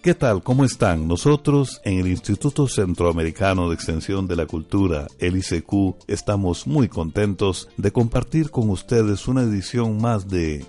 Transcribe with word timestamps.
¿Qué 0.00 0.14
tal? 0.14 0.44
¿Cómo 0.44 0.64
están? 0.64 1.08
Nosotros 1.08 1.80
en 1.82 1.98
el 1.98 2.06
Instituto 2.06 2.68
Centroamericano 2.68 3.68
de 3.68 3.74
Extensión 3.74 4.28
de 4.28 4.36
la 4.36 4.46
Cultura, 4.46 5.08
el 5.18 5.36
ICQ, 5.36 5.96
estamos 6.06 6.68
muy 6.68 6.88
contentos 6.88 7.68
de 7.76 7.90
compartir 7.90 8.50
con 8.50 8.70
ustedes 8.70 9.26
una 9.26 9.42
edición 9.42 10.00
más 10.00 10.28
de... 10.28 10.64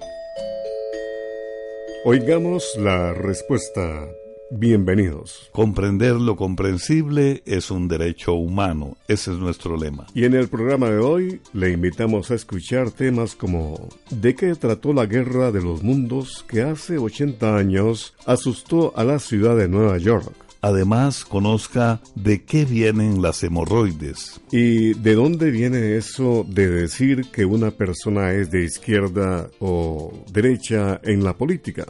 Oigamos 2.05 2.63
la 2.77 3.13
respuesta 3.13 4.09
Bienvenidos. 4.51 5.47
Comprender 5.53 6.15
lo 6.15 6.35
comprensible 6.35 7.43
es 7.45 7.69
un 7.69 7.87
derecho 7.87 8.33
humano, 8.33 8.97
ese 9.07 9.31
es 9.31 9.37
nuestro 9.37 9.77
lema. 9.77 10.07
Y 10.15 10.25
en 10.25 10.33
el 10.33 10.47
programa 10.47 10.89
de 10.89 10.97
hoy 10.97 11.39
le 11.53 11.71
invitamos 11.71 12.31
a 12.31 12.33
escuchar 12.33 12.89
temas 12.89 13.35
como 13.35 13.89
¿de 14.09 14.33
qué 14.33 14.55
trató 14.55 14.91
la 14.91 15.05
guerra 15.05 15.51
de 15.51 15.61
los 15.61 15.83
mundos 15.83 16.43
que 16.47 16.63
hace 16.63 16.97
80 16.97 17.57
años 17.57 18.15
asustó 18.25 18.91
a 18.97 19.03
la 19.03 19.19
ciudad 19.19 19.55
de 19.55 19.67
Nueva 19.67 19.99
York? 19.99 20.33
Además, 20.61 21.25
conozca 21.25 22.01
de 22.15 22.43
qué 22.43 22.65
vienen 22.65 23.21
las 23.21 23.43
hemorroides. 23.43 24.41
¿Y 24.51 24.93
de 24.95 25.13
dónde 25.13 25.51
viene 25.51 25.95
eso 25.95 26.43
de 26.49 26.67
decir 26.67 27.27
que 27.31 27.45
una 27.45 27.69
persona 27.69 28.33
es 28.33 28.49
de 28.49 28.63
izquierda 28.63 29.49
o 29.59 30.25
derecha 30.33 30.99
en 31.03 31.23
la 31.23 31.37
política? 31.37 31.85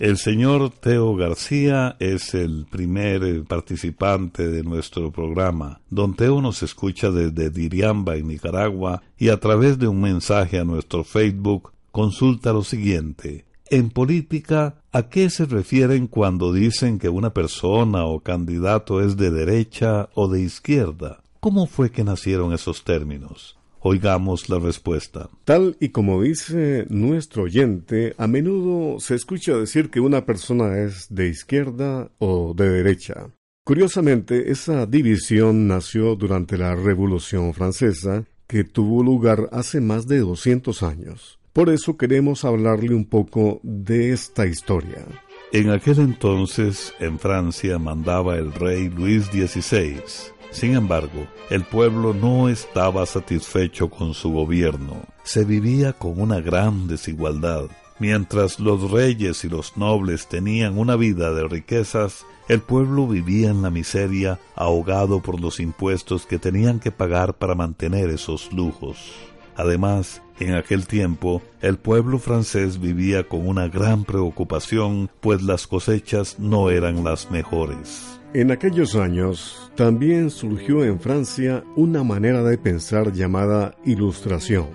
El 0.00 0.16
señor 0.18 0.70
Teo 0.70 1.14
García 1.14 1.94
es 2.00 2.34
el 2.34 2.66
primer 2.68 3.22
eh, 3.22 3.44
participante 3.46 4.48
de 4.48 4.64
nuestro 4.64 5.12
programa. 5.12 5.80
Don 5.88 6.14
Teo 6.14 6.42
nos 6.42 6.64
escucha 6.64 7.12
desde 7.12 7.50
Diriamba, 7.50 8.16
en 8.16 8.26
Nicaragua, 8.26 9.02
y 9.16 9.28
a 9.28 9.38
través 9.38 9.78
de 9.78 9.86
un 9.86 10.00
mensaje 10.00 10.58
a 10.58 10.64
nuestro 10.64 11.04
Facebook 11.04 11.72
consulta 11.92 12.52
lo 12.52 12.64
siguiente. 12.64 13.44
En 13.70 13.90
política, 13.90 14.82
¿a 14.90 15.04
qué 15.04 15.30
se 15.30 15.46
refieren 15.46 16.08
cuando 16.08 16.52
dicen 16.52 16.98
que 16.98 17.08
una 17.08 17.32
persona 17.32 18.04
o 18.04 18.18
candidato 18.18 19.00
es 19.00 19.16
de 19.16 19.30
derecha 19.30 20.08
o 20.14 20.26
de 20.26 20.40
izquierda? 20.40 21.22
¿Cómo 21.38 21.66
fue 21.66 21.92
que 21.92 22.02
nacieron 22.02 22.52
esos 22.52 22.82
términos? 22.82 23.56
Oigamos 23.86 24.48
la 24.48 24.58
respuesta. 24.58 25.28
Tal 25.44 25.76
y 25.78 25.90
como 25.90 26.22
dice 26.22 26.86
nuestro 26.88 27.42
oyente, 27.42 28.14
a 28.16 28.26
menudo 28.26 28.98
se 28.98 29.14
escucha 29.14 29.52
decir 29.58 29.90
que 29.90 30.00
una 30.00 30.24
persona 30.24 30.78
es 30.78 31.08
de 31.10 31.28
izquierda 31.28 32.10
o 32.16 32.54
de 32.56 32.70
derecha. 32.70 33.28
Curiosamente, 33.62 34.50
esa 34.50 34.86
división 34.86 35.68
nació 35.68 36.16
durante 36.16 36.56
la 36.56 36.74
Revolución 36.74 37.52
Francesa, 37.52 38.24
que 38.46 38.64
tuvo 38.64 39.02
lugar 39.02 39.50
hace 39.52 39.82
más 39.82 40.08
de 40.08 40.20
200 40.20 40.82
años. 40.82 41.38
Por 41.52 41.68
eso 41.68 41.98
queremos 41.98 42.46
hablarle 42.46 42.94
un 42.94 43.04
poco 43.04 43.60
de 43.62 44.12
esta 44.12 44.46
historia. 44.46 45.04
En 45.52 45.68
aquel 45.68 45.98
entonces, 45.98 46.94
en 47.00 47.18
Francia, 47.18 47.78
mandaba 47.78 48.36
el 48.36 48.50
rey 48.54 48.88
Luis 48.88 49.26
XVI 49.26 50.32
sin 50.54 50.76
embargo, 50.76 51.26
el 51.50 51.64
pueblo 51.64 52.14
no 52.14 52.48
estaba 52.48 53.04
satisfecho 53.06 53.90
con 53.90 54.14
su 54.14 54.30
gobierno. 54.30 55.02
Se 55.24 55.44
vivía 55.44 55.92
con 55.92 56.20
una 56.20 56.40
gran 56.40 56.86
desigualdad. 56.86 57.64
Mientras 57.98 58.60
los 58.60 58.90
reyes 58.92 59.44
y 59.44 59.48
los 59.48 59.76
nobles 59.76 60.28
tenían 60.28 60.78
una 60.78 60.94
vida 60.94 61.34
de 61.34 61.48
riquezas, 61.48 62.24
el 62.48 62.60
pueblo 62.60 63.08
vivía 63.08 63.50
en 63.50 63.62
la 63.62 63.70
miseria, 63.70 64.38
ahogado 64.54 65.20
por 65.20 65.40
los 65.40 65.58
impuestos 65.58 66.24
que 66.24 66.38
tenían 66.38 66.78
que 66.78 66.92
pagar 66.92 67.34
para 67.34 67.56
mantener 67.56 68.10
esos 68.10 68.52
lujos. 68.52 69.12
Además, 69.56 70.22
en 70.38 70.54
aquel 70.54 70.86
tiempo, 70.86 71.42
el 71.62 71.78
pueblo 71.78 72.20
francés 72.20 72.80
vivía 72.80 73.26
con 73.26 73.48
una 73.48 73.66
gran 73.66 74.04
preocupación, 74.04 75.10
pues 75.20 75.42
las 75.42 75.66
cosechas 75.66 76.38
no 76.38 76.70
eran 76.70 77.02
las 77.02 77.30
mejores. 77.30 78.13
En 78.34 78.50
aquellos 78.50 78.96
años 78.96 79.70
también 79.76 80.28
surgió 80.28 80.84
en 80.84 80.98
Francia 80.98 81.62
una 81.76 82.02
manera 82.02 82.42
de 82.42 82.58
pensar 82.58 83.12
llamada 83.12 83.76
ilustración. 83.84 84.70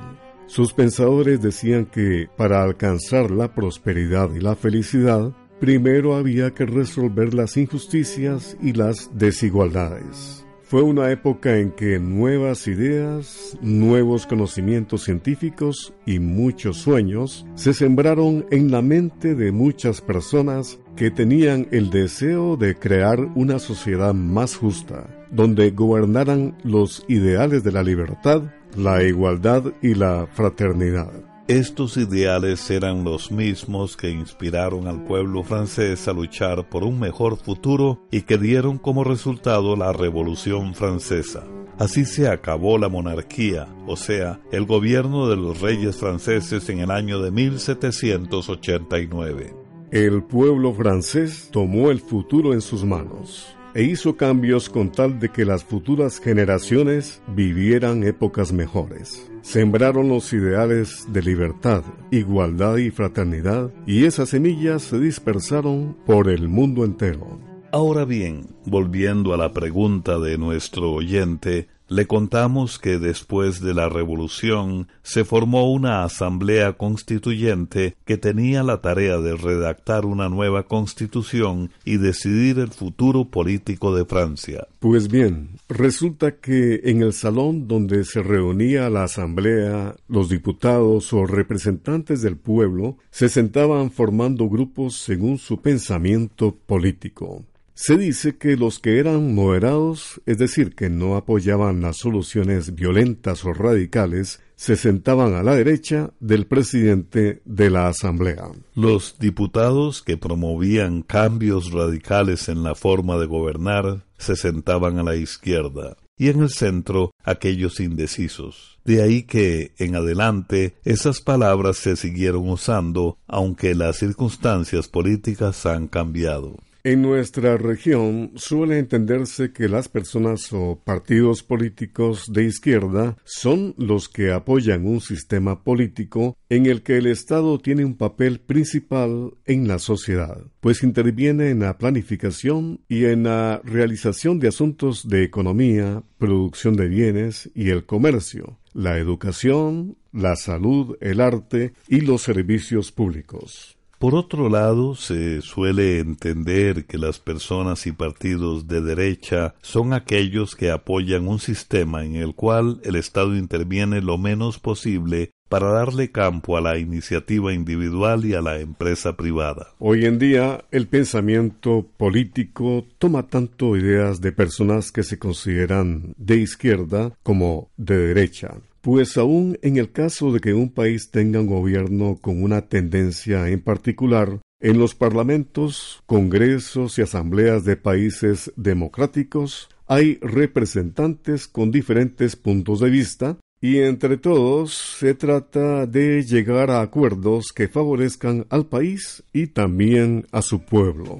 Sus 0.47 0.72
pensadores 0.72 1.42
decían 1.42 1.86
que 1.86 2.30
para 2.38 2.64
alcanzar 2.64 3.31
la 3.31 3.53
prosperidad 3.53 4.34
y 4.34 4.40
la 4.40 4.56
felicidad, 4.56 5.34
primero 5.59 6.16
había 6.16 6.52
que 6.52 6.66
resolver 6.66 7.34
las 7.34 7.58
injusticias 7.58 8.56
y 8.62 8.72
las 8.72 9.12
desigualdades. 9.14 10.46
Fue 10.69 10.84
una 10.84 11.09
época 11.09 11.57
en 11.57 11.72
que 11.72 11.97
nuevas 11.97 12.68
ideas, 12.68 13.57
nuevos 13.59 14.28
conocimientos 14.28 15.03
científicos 15.03 15.96
y 16.06 16.19
muchos 16.19 16.78
sueños 16.78 17.44
se 17.56 17.74
sembraron 17.74 18.46
en 18.52 18.69
la 18.69 18.84
mente 18.84 19.34
de 19.34 19.52
muchas 19.52 20.00
personas 20.00 20.78
que 20.96 21.09
tenían 21.09 21.68
el 21.72 21.90
deseo 21.90 22.56
de 22.56 22.75
crear 22.75 23.19
una 23.34 23.57
sociedad 23.57 24.13
más 24.13 24.56
justa, 24.56 25.07
donde 25.31 25.72
gobernaran 25.72 26.56
los 26.63 27.03
ideales 27.07 27.63
de 27.63 27.72
la 27.72 27.81
libertad, 27.81 28.44
la 28.78 29.01
igualdad 29.01 29.74
y 29.81 29.96
la 29.96 30.28
fraternidad. 30.31 31.29
Estos 31.50 31.98
ideales 31.98 32.70
eran 32.70 33.04
los 33.04 33.32
mismos 33.32 33.98
que 33.98 34.12
inspiraron 34.12 34.88
al 34.88 35.04
pueblo 35.04 35.44
francés 35.44 36.08
a 36.08 36.14
luchar 36.14 36.70
por 36.70 36.84
un 36.84 37.00
mejor 37.00 37.38
futuro 37.38 38.06
y 38.12 38.22
que 38.22 38.38
dieron 38.38 38.78
como 38.78 39.04
resultado 39.04 39.75
la 39.75 39.92
Revolución 39.92 40.75
Francesa. 40.75 41.44
Así 41.80 42.06
se 42.06 42.28
acabó 42.28 42.78
la 42.78 42.88
monarquía, 42.88 43.68
o 43.88 43.98
sea, 43.98 44.40
el 44.51 44.66
gobierno 44.66 45.28
de 45.28 45.38
los 45.38 45.60
reyes 45.60 45.98
franceses 45.98 46.69
en 46.69 46.81
el 46.81 46.92
año 46.92 47.19
de 47.19 47.31
1789. 47.31 49.56
El 49.90 50.22
pueblo 50.22 50.72
francés 50.75 51.50
tomó 51.51 51.90
el 51.90 52.00
futuro 52.00 52.54
en 52.54 52.62
sus 52.62 52.86
manos 52.86 53.56
e 53.74 53.84
hizo 53.84 54.18
cambios 54.18 54.69
con 54.69 54.92
tal 54.92 55.19
de 55.19 55.30
que 55.30 55.46
las 55.46 55.63
futuras 55.63 56.19
generaciones 56.19 57.22
vivieran 57.28 58.04
épocas 58.04 58.51
mejores. 58.51 59.30
Sembraron 59.41 60.09
los 60.09 60.31
ideales 60.33 61.06
de 61.12 61.21
libertad, 61.21 61.83
igualdad 62.12 62.77
y 62.77 62.91
fraternidad, 62.91 63.71
y 63.86 64.06
esas 64.06 64.30
semillas 64.30 64.83
se 64.83 65.00
dispersaron 65.00 65.97
por 66.06 66.30
el 66.30 66.47
mundo 66.50 66.86
entero. 66.86 67.39
Ahora 67.71 68.06
bien, 68.06 68.47
volviendo 68.65 69.33
a 69.33 69.38
la 69.38 69.53
pregunta 69.53 70.19
de 70.19 70.38
nuestro 70.38 70.91
oyente, 70.91 71.68
Le 71.89 72.06
contamos 72.06 72.77
que 72.77 73.00
después 73.00 73.62
de 73.62 73.74
la 73.74 73.89
revolución 73.89 74.88
se 75.01 75.25
formó 75.25 75.71
una 75.74 76.03
asamblea 76.03 76.74
constituyente 76.74 77.95
que 78.06 78.15
tenía 78.15 78.62
la 78.62 78.80
tarea 78.80 79.18
de 79.18 79.36
redactar 79.36 80.06
una 80.06 80.30
nueva 80.30 80.68
constitución 80.68 81.71
y 81.86 81.97
decidir 81.97 82.59
el 82.59 82.69
futuro 82.69 83.25
político 83.25 83.95
de 83.95 84.06
Francia. 84.06 84.68
Pues 84.77 85.07
bien, 85.07 85.50
resulta 85.68 86.36
que 86.36 86.81
en 86.83 87.01
el 87.01 87.12
salón 87.12 87.68
donde 87.68 88.03
se 88.03 88.21
reunía 88.21 88.88
la 88.91 89.06
asamblea, 89.06 89.95
los 90.07 90.30
diputados 90.30 91.12
o 91.12 91.25
representantes 91.25 92.21
del 92.21 92.38
pueblo 92.38 92.97
se 93.09 93.30
sentaban 93.30 93.89
formando 93.89 94.47
grupos 94.47 94.94
según 94.94 95.39
su 95.39 95.59
pensamiento 95.59 96.56
político. 96.68 97.44
Se 97.81 97.96
dice 97.96 98.38
que 98.38 98.58
los 98.58 98.80
que 98.80 99.00
eran 99.00 99.34
moderados, 99.34 100.20
es 100.26 100.38
decir, 100.38 100.76
que 100.76 100.90
no 100.90 101.16
apoyaban 101.16 101.80
las 101.80 101.96
soluciones 101.96 102.76
violentas 102.76 103.46
o 103.46 103.54
radicales, 103.54 104.42
se 104.58 104.76
sentaban 104.76 105.34
a 105.34 105.44
la 105.44 105.56
derecha 105.56 106.12
del 106.20 106.46
presidente 106.46 107.42
de 107.46 107.70
la 107.70 107.88
Asamblea. 107.88 108.50
Los 108.76 109.18
diputados 109.18 110.02
que 110.02 110.18
promovían 110.18 111.04
cambios 111.04 111.72
radicales 111.72 112.50
en 112.50 112.64
la 112.64 112.76
forma 112.76 113.18
de 113.18 113.28
gobernar 113.28 114.04
se 114.18 114.36
sentaban 114.36 115.00
a 115.00 115.04
la 115.04 115.16
izquierda 115.16 115.96
y 116.18 116.28
en 116.28 116.42
el 116.42 116.50
centro 116.50 117.12
aquellos 117.24 117.80
indecisos. 117.80 118.78
De 118.84 119.02
ahí 119.02 119.24
que, 119.24 119.72
en 119.78 119.96
adelante, 119.96 120.75
esas 120.84 121.22
palabras 121.22 121.78
se 121.78 121.96
siguieron 121.96 122.50
usando, 122.50 123.18
aunque 123.25 123.74
las 123.74 124.00
circunstancias 124.00 124.90
políticas 124.90 125.66
han 125.66 125.88
cambiado. 125.88 126.58
En 126.84 127.02
nuestra 127.02 127.58
región 127.58 128.31
suele 128.36 128.80
entenderse 128.80 129.52
que 129.52 129.68
las 129.68 129.90
personas 129.90 130.54
o 130.54 130.81
partidos 130.81 131.44
políticos 131.44 132.31
de 132.31 132.46
izquierda 132.46 133.18
son 133.26 133.76
los 133.78 134.08
que 134.08 134.31
apoyan 134.31 134.88
un 134.88 135.02
sistema 135.02 135.62
político 135.66 136.38
en 136.48 136.68
el 136.68 136.81
que 136.81 136.98
el 136.98 137.08
Estado 137.08 137.60
tiene 137.60 137.84
un 137.84 137.98
papel 137.98 138.40
principal 138.40 139.34
en 139.46 139.68
la 139.68 139.78
sociedad, 139.78 140.42
pues 140.62 140.81
interviene 140.81 141.50
en 141.50 141.60
la 141.60 141.78
planificación 141.78 142.80
y 142.88 143.06
en 143.06 143.24
la 143.24 143.62
realización 143.66 144.40
de 144.40 144.48
asuntos 144.48 145.06
de 145.06 145.24
economía, 145.24 146.04
producción 146.18 146.78
de 146.78 146.88
bienes 146.88 147.52
y 147.56 147.72
el 147.72 147.86
comercio, 147.86 148.58
la 148.74 148.98
educación, 148.98 149.98
la 150.14 150.38
salud, 150.38 150.96
el 151.02 151.20
arte 151.20 151.74
y 151.90 152.00
los 152.02 152.22
servicios 152.22 152.94
públicos. 152.94 153.79
Por 154.00 154.16
otro 154.16 154.48
lado, 154.48 154.96
se 154.96 155.42
suele 155.42 156.00
entender 156.00 156.86
que 156.86 156.98
las 156.98 157.19
personas 157.19 157.86
y 157.86 157.92
partidos 157.92 158.66
de 158.69 158.80
derecha 158.80 159.56
son 159.62 159.92
aquellos 159.92 160.56
que 160.56 160.72
apoyan 160.72 161.28
un 161.28 161.40
sistema 161.40 162.06
en 162.06 162.16
el 162.16 162.34
cual 162.34 162.80
el 162.86 162.96
Estado 162.96 163.36
interviene 163.36 164.01
lo 164.01 164.18
menos 164.18 164.57
posible 164.57 165.31
para 165.50 165.69
darle 165.72 166.12
campo 166.12 166.56
a 166.56 166.62
la 166.62 166.78
iniciativa 166.78 167.54
individual 167.54 168.24
y 168.24 168.36
a 168.36 168.42
la 168.42 168.60
empresa 168.60 169.18
privada. 169.18 169.74
Hoy 169.80 170.06
en 170.06 170.18
día 170.18 170.63
el 170.72 170.88
pensamiento 170.88 171.86
político 171.98 172.86
toma 173.00 173.28
tanto 173.28 173.75
ideas 173.75 174.22
de 174.22 174.31
personas 174.31 174.94
que 174.94 175.04
se 175.04 175.19
consideran 175.19 176.13
de 176.18 176.38
izquierda 176.38 177.12
como 177.22 177.69
de 177.75 177.98
derecha. 177.98 178.56
Pues 178.81 179.18
aún 179.18 179.58
en 179.62 179.78
el 179.78 179.92
caso 179.92 180.31
de 180.31 180.40
que 180.40 180.54
un 180.54 180.70
país 180.70 181.12
tenga 181.12 181.42
un 181.42 181.48
gobierno 181.48 182.18
con 182.22 182.42
una 182.42 182.62
tendencia 182.62 183.50
en 183.50 183.62
particular, 183.62 184.40
en 184.62 184.78
los 184.78 184.96
parlamentos, 184.96 186.02
congresos 186.06 186.98
y 186.98 187.02
asambleas 187.02 187.64
de 187.66 187.78
países 187.78 188.52
democráticos 188.56 189.70
hay 189.90 190.20
representantes 190.22 191.48
con 191.48 191.72
diferentes 191.72 192.36
puntos 192.36 192.80
de 192.80 192.90
vista 192.92 193.38
y 193.60 193.80
entre 193.80 194.18
todos 194.18 194.74
se 194.74 195.16
trata 195.16 195.88
de 195.88 196.24
llegar 196.24 196.70
a 196.70 196.82
acuerdos 196.82 197.52
que 197.54 197.68
favorezcan 197.68 198.46
al 198.50 198.68
país 198.68 199.24
y 199.34 199.48
también 199.48 200.28
a 200.32 200.42
su 200.44 200.62
pueblo. 200.62 201.18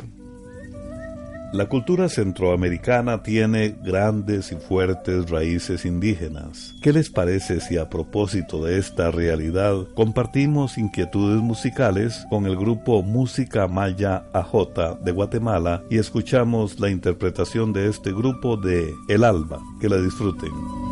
La 1.52 1.66
cultura 1.66 2.10
centroamericana 2.10 3.24
tiene 3.24 3.76
grandes 3.82 4.52
y 4.52 4.56
fuertes 4.56 5.32
raíces 5.32 5.84
indígenas. 5.84 6.76
¿Qué 6.82 6.94
les 6.94 7.10
parece 7.10 7.60
si 7.60 7.78
a 7.78 7.90
propósito 7.90 8.64
de 8.64 8.78
esta 8.78 9.10
realidad 9.10 9.76
compartimos 9.96 10.78
inquietudes 10.78 11.42
musicales 11.42 12.24
con 12.30 12.46
el 12.46 12.56
grupo 12.56 13.02
Música 13.02 13.68
Maya 13.68 14.26
AJ 14.32 15.00
de 15.04 15.12
Guatemala 15.12 15.82
y 15.90 15.98
escuchamos 15.98 16.80
la 16.80 16.92
interpretación 16.92 17.74
de 17.74 17.88
este 17.88 18.12
grupo 18.12 18.56
de 18.56 18.94
El 19.08 19.24
Alba? 19.24 19.60
Que 19.82 19.90
la 19.90 19.98
disfruten. 19.98 20.89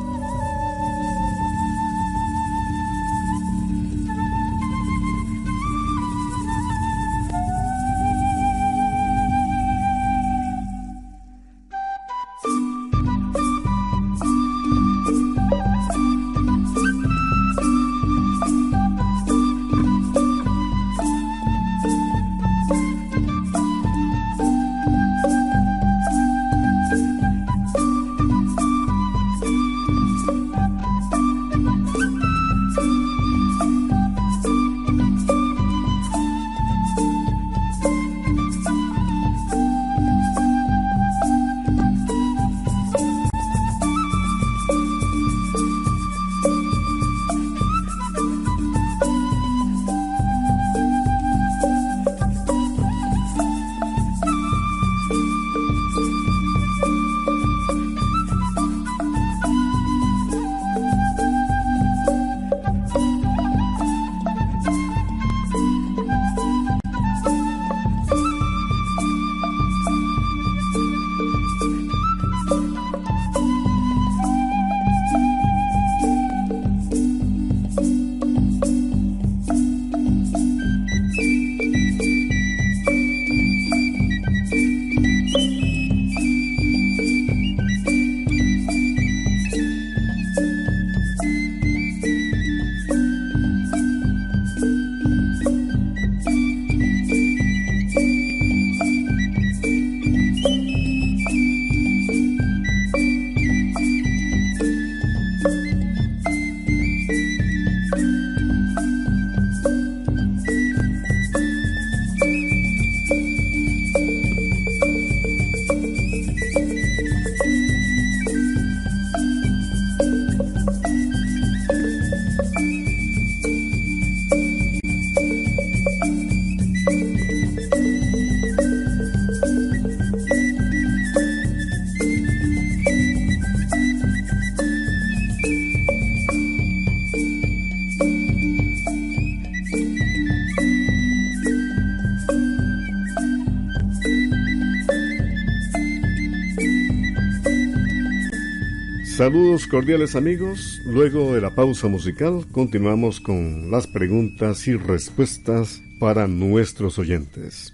Saludos 149.28 149.68
cordiales 149.68 150.16
amigos. 150.16 150.80
Luego 150.86 151.36
de 151.36 151.42
la 151.42 151.54
pausa 151.54 151.90
musical 151.90 152.46
continuamos 152.50 153.20
con 153.20 153.70
las 153.70 153.86
preguntas 153.86 154.66
y 154.70 154.78
respuestas 154.78 155.82
para 156.00 156.30
nuestros 156.30 156.98
oyentes. 156.98 157.74